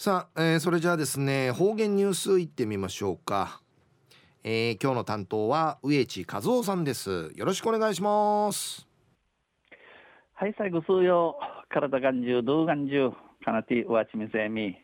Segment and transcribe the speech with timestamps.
[0.00, 3.60] さあ、えー、それじゃあですね方言ニュースいってみましょうか、
[4.44, 7.32] えー、今日の担当は植地和夫さんです。
[7.34, 8.86] よろしくお願いします。
[10.34, 11.34] はい最後数曜
[11.68, 13.12] 体がんじゅう動画んじゅう
[13.44, 14.76] かなてわちみせみ。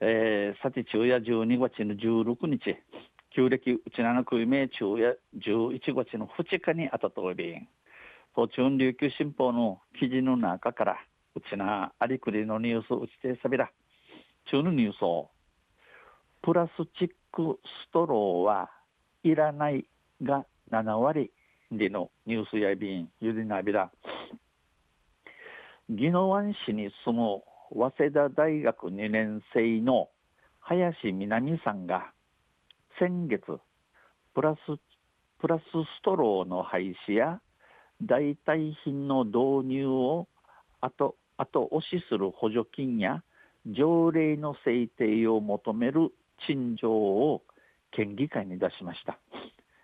[0.00, 2.78] えー、さて昼夜12月の16日
[3.36, 4.02] 旧暦うち。
[4.02, 7.68] なのくいめ昼夜11月の2日にあたとびん。
[8.34, 10.96] 途中琉球新報の記事の中から
[11.34, 13.70] うちなありくりのニュースうちてさびら。
[14.46, 15.30] 中のニュースを。
[16.42, 18.68] プラスチックストローは
[19.22, 19.86] いらない
[20.22, 21.30] が7割
[21.70, 23.90] でのニュースやびんゆりなびら
[25.88, 30.08] 宜野湾市に住む早稲田大学2年生の
[30.60, 32.12] 林南さんが
[32.98, 33.42] 先月
[34.34, 34.58] プラス
[35.40, 37.40] プラスストローの廃止や
[38.02, 40.28] 代替品の導入を
[40.80, 43.22] 後後押しする補助金や
[43.66, 46.12] 条例の制定を求める
[46.46, 47.42] 陳情を
[47.92, 49.18] 県議会に出しました。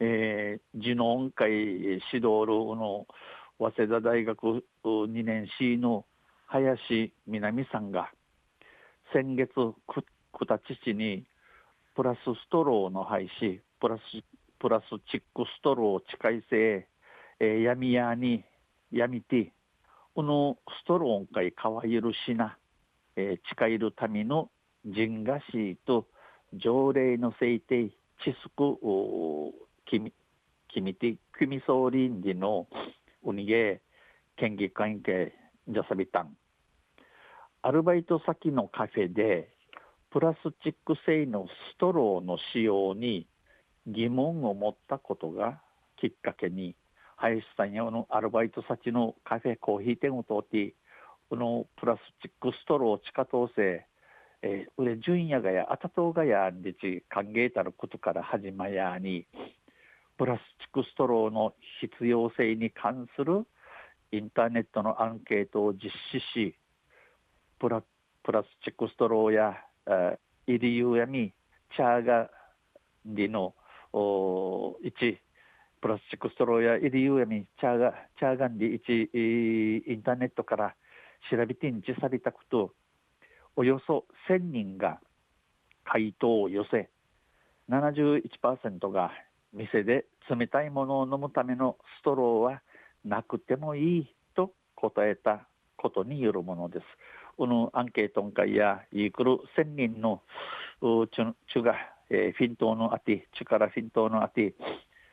[0.00, 3.06] えー、ジノン会指導の
[3.58, 6.06] 早稲田大学2年 C の
[6.46, 8.10] 林南さんが
[9.12, 9.52] 先月
[9.86, 11.26] 九田父に
[11.94, 14.00] プラスストローの廃止プラス
[14.58, 16.86] プラスチックストロー近いせ
[17.40, 18.44] えー、闇やに
[18.90, 19.52] 闇て
[20.14, 22.56] このストローン会かわゆるしな
[23.20, 24.50] えー、近いるための
[24.84, 26.06] 人賀市と
[26.54, 27.90] 条例の制定
[28.24, 28.40] 知識
[29.86, 30.12] 君
[30.72, 32.66] 君て君総理理の
[33.22, 33.82] うにげ
[34.36, 35.34] 県議関係
[35.68, 36.34] じゃさびたん。
[37.62, 39.50] アルバイト先のカフェで
[40.10, 43.26] プラスチック製のストローの使用に
[43.86, 45.60] 疑問を持ったことが
[46.00, 46.74] きっかけに
[47.16, 50.74] 林さんやのアルバイト先のカフェコーヒー店を通って
[51.30, 53.86] このプラスチックストロー地下統制、
[54.42, 59.28] えー、俺順夜がやあたとうがやんでち歓迎たることから始まやに
[60.18, 63.46] プラスチックストローの必要性に関する
[64.10, 66.56] インターネットのアンケートを実施し
[67.60, 67.80] プラ
[68.24, 69.54] プラスチックストローや
[70.48, 71.32] イリユやみ
[71.76, 72.28] チャーガン
[73.14, 73.54] リの
[73.92, 75.16] お1
[75.80, 80.74] プラスチックストローやイリユやみチャーガチャーガンリ1インターネットから
[81.30, 82.72] 調べてんじさびたくと
[83.56, 85.00] およそ1000人が
[85.84, 86.88] 回答を寄せ
[87.68, 89.10] 71%が
[89.52, 92.62] 店で冷たいものを飲むためのストローは
[93.04, 96.84] なくてもいいと答えたことによるものです。
[97.36, 100.22] このアンケート会やイクル1000人の
[100.80, 101.74] チュが、
[102.10, 104.54] えー、フィントのあて、チからフィントのあて、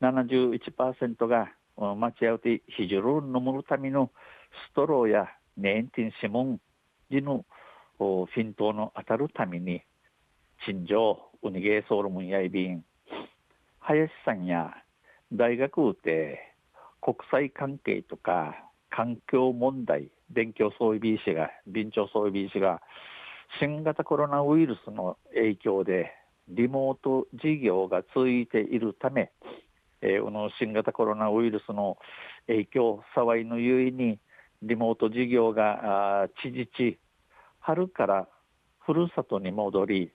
[0.00, 4.10] 71%が間違うて非常に飲むための
[4.72, 6.60] ストローやネンティンシモン
[7.10, 7.44] ジの
[7.98, 9.82] フィントの当たるために
[10.64, 12.84] 陳情ウニゲーソールムンやいびん
[13.80, 14.72] 林さんや
[15.32, 16.38] 大学で
[17.00, 18.54] 国際関係とか
[18.88, 22.80] 環境問題勉強総意 B 氏が便長総意 B 氏が
[23.58, 26.12] 新型コロナウイルスの影響で
[26.48, 29.32] リモート事業が続いているため、
[30.02, 31.98] えー、この新型コロナウイルスの
[32.46, 34.20] 影響騒いのゆえに
[34.62, 36.98] リモート事業が知事地
[37.60, 38.28] 春から
[38.80, 40.12] ふるさとに戻り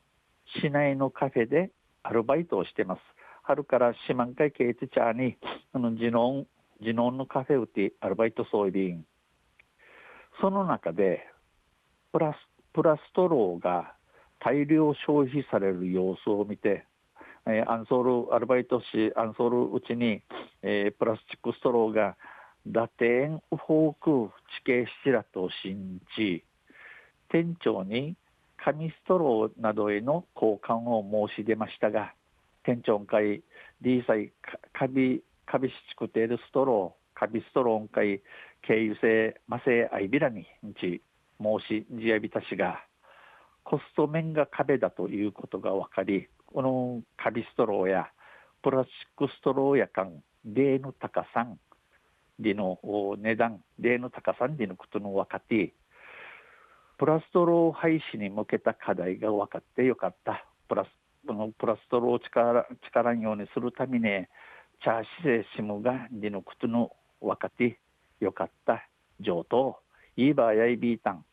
[0.61, 1.71] 市内のカフェで
[2.03, 3.01] アルバイトをしてます。
[3.43, 5.37] 春から四万回ケーチチャーに
[5.73, 6.47] あのジノン
[6.81, 9.05] ジノンのカフェウティアルバイト総理員。
[10.41, 11.27] その中で
[12.11, 12.35] プラス
[12.73, 13.93] プラストローが
[14.39, 16.85] 大量消費される様子を見て、
[17.45, 20.21] えー、アンソールアルバイトしアンソールうちに、
[20.61, 22.17] えー、プラスチックストローが
[22.67, 26.43] 打点フォーク地形しらと信じ
[27.29, 28.15] 店長に
[28.57, 32.13] 紙ストローなどへの交換を申し出ましたが
[32.63, 33.43] 店長会
[33.81, 34.31] D サイ
[34.71, 38.21] カビカビシチクテールストローカビストローン会
[38.61, 40.45] 経由性マセアイビラに
[40.79, 41.01] ち
[41.41, 42.79] 申しじやびたしが
[43.65, 48.07] コスト面が壁だということが分かりこのカビストローや
[48.61, 48.91] プラスチ
[49.23, 51.57] ックストローや間例の高さん
[52.43, 52.77] での
[53.17, 55.73] 値段例の高さにでのことの分かって
[56.97, 60.45] プラストロー廃止に向けた課題が分かってよかった。
[60.69, 60.87] プラス
[61.25, 64.03] このプラストローを力力ようにするために
[64.83, 66.91] チャーシセシムがでのことの
[67.21, 67.79] 分かって
[68.19, 68.87] よかった。
[69.19, 69.77] 上等。
[70.15, 71.25] いい場合やいびいたん、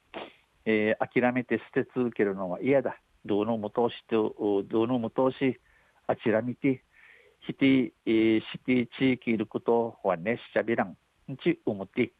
[0.64, 2.96] えー、諦めて捨て続けるのは嫌だ。
[3.26, 5.58] どうの無通しとどうの無通し
[6.06, 6.82] あちら見て
[7.46, 10.96] シティ、シティ地域いることはねしゃびらん
[11.42, 12.12] ち思って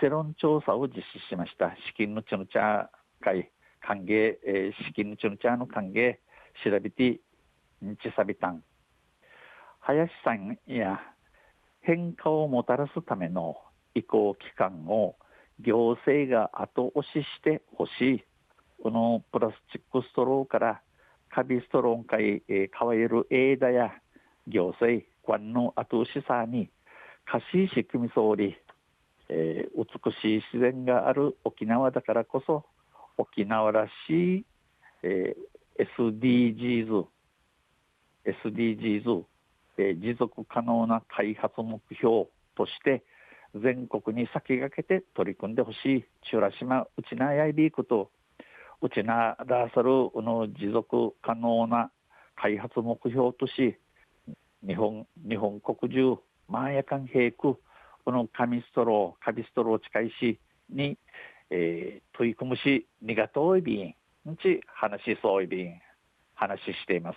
[0.00, 2.88] 世論調査を実施しました資金のちのちゃ
[3.20, 3.50] 会
[3.86, 6.16] 歓迎、えー、資金のちのちゃの歓迎、
[6.64, 7.20] 調べて、
[7.82, 8.62] 日さびたん。
[9.80, 10.98] 林さんや
[11.82, 13.56] 変化をもたらすための
[13.94, 15.16] 移行期間を
[15.60, 18.24] 行政が後押ししてほしい。
[18.82, 20.80] このプラスチックストローから
[21.28, 23.92] カビストローン会、えー、変わる枝や
[24.46, 26.70] 行政、官の後押しさに
[27.24, 28.56] 貸し仕組み総理、
[29.28, 32.64] えー、美しい自然がある沖縄だからこそ
[33.16, 34.44] 沖縄らしい、
[35.02, 37.06] えー、SDGs、
[38.44, 39.24] SDGs、
[39.78, 42.26] えー、持続可能な開発目標
[42.56, 43.02] として
[43.54, 48.10] 全国に先駆けて取り組んでほしいチュラ島うちなやいびいくと
[48.82, 51.90] うちならさるの持続可能な
[52.36, 53.78] 開発目標とし
[54.66, 56.16] 日本日本国中
[56.48, 57.58] マーヤカン平区
[58.04, 60.38] この紙ストローカビストロー近いし
[60.70, 60.96] に、
[61.50, 63.94] えー、取り組むしにがといびん
[64.36, 65.74] ち話しそういびん
[66.34, 67.16] 話しています。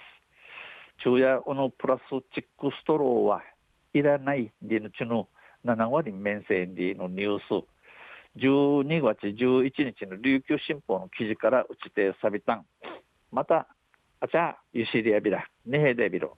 [0.97, 2.01] 昼夜このプラス
[2.33, 3.41] チックストローは
[3.93, 5.29] いらないでのちの
[5.65, 7.65] 7割面線でのニュース。
[8.37, 12.65] 12月11日の琉球新報の記事から打ちてさびたん。
[13.31, 13.67] また
[14.19, 16.37] あちゃゆしりやびらねへでびろ